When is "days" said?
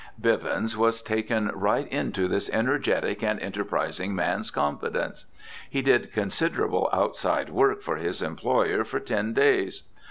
9.33-9.83